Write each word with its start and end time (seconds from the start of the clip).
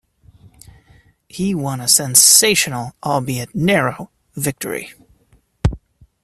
He 1.29 1.53
won 1.53 1.79
a 1.79 1.87
sensational, 1.87 2.95
albeit 3.03 3.53
narrow, 3.53 4.09
victory. 4.35 4.93